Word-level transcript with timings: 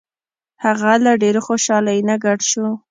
هغه 0.63 0.91
له 1.05 1.11
ډیرې 1.21 1.41
خوشحالۍ 1.47 1.99
نه 2.09 2.15
ګډ 2.23 2.39
شو. 2.49 2.65